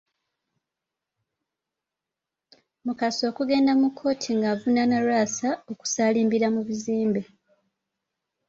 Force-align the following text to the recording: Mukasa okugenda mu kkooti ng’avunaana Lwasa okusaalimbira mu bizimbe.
Mukasa 2.85 3.23
okugenda 3.31 3.71
mu 3.81 3.87
kkooti 3.91 4.29
ng’avunaana 4.37 4.97
Lwasa 5.05 5.49
okusaalimbira 5.71 6.47
mu 6.55 6.61
bizimbe. 6.67 7.21